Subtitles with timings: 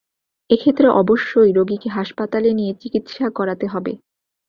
[0.49, 3.91] এক্ষেত্রে অবশ্যই রোগীকে হাসপাতালে নিয়ে চিকিৎসা করাতে হবে।